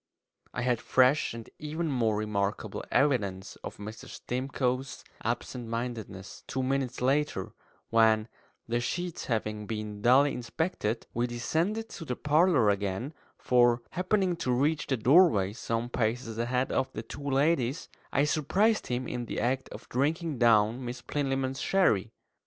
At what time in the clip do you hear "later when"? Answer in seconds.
7.01-8.27